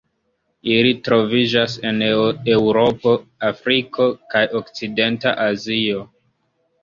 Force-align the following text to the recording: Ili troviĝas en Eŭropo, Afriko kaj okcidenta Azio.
Ili 0.75 0.93
troviĝas 1.07 1.73
en 1.89 1.99
Eŭropo, 2.55 3.13
Afriko 3.49 4.07
kaj 4.33 4.43
okcidenta 4.61 5.35
Azio. 5.45 6.01